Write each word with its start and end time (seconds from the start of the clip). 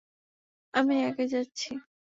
আমি 0.73 0.95
একাই 1.01 1.27
যাচ্ছি। 1.33 1.69